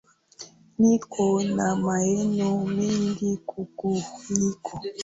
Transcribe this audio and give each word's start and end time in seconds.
Niko 0.79 1.23
na 1.55 1.75
maeno 1.83 2.49
mengi 2.75 3.29
kukuliko 3.49 4.73